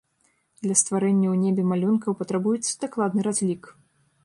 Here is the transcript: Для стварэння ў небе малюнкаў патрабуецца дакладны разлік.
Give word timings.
Для 0.67 0.77
стварэння 0.81 1.27
ў 1.33 1.35
небе 1.43 1.67
малюнкаў 1.73 2.17
патрабуецца 2.23 2.75
дакладны 2.87 3.21
разлік. 3.31 3.63